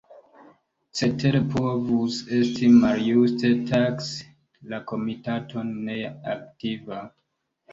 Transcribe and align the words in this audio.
Cetere 0.99 1.41
povus 1.55 2.17
esti 2.37 2.71
maljuste 2.85 3.53
taksi 3.73 4.27
la 4.73 4.81
Komitaton 4.93 5.71
neaktiva. 5.91 7.03